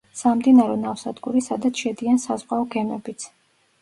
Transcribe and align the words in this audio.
სამდინარო 0.19 0.77
ნავსადგური, 0.85 1.43
სადაც 1.49 1.83
შედიან 1.85 2.21
საზღვაო 2.27 2.67
გემებიც. 2.77 3.29